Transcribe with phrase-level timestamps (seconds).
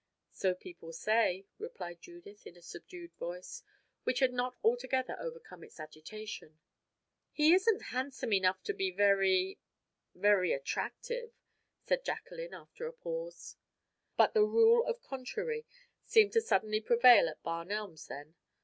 [0.31, 3.61] "So people say," replied Judith in a subdued voice,
[4.03, 6.57] which had not altogether overcome its agitation.
[7.31, 9.59] "He isn't handsome enough to be very
[10.15, 11.33] very attractive,"
[11.85, 13.57] said Jacqueline after a pause.
[14.17, 15.67] But the rule of contrary
[16.03, 18.33] seemed to suddenly prevail at Barn Elms then.